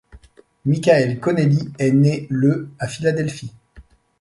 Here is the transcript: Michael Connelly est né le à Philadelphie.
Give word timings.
Michael 0.65 1.19
Connelly 1.19 1.69
est 1.77 1.91
né 1.91 2.25
le 2.31 2.69
à 2.79 2.87
Philadelphie. 2.87 3.51